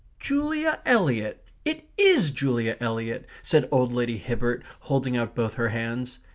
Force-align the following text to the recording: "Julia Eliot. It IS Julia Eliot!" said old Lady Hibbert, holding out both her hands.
"Julia 0.19 0.79
Eliot. 0.83 1.43
It 1.63 1.87
IS 1.95 2.31
Julia 2.31 2.75
Eliot!" 2.79 3.27
said 3.43 3.69
old 3.71 3.93
Lady 3.93 4.17
Hibbert, 4.17 4.63
holding 4.89 5.15
out 5.15 5.35
both 5.35 5.53
her 5.53 5.69
hands. 5.69 6.17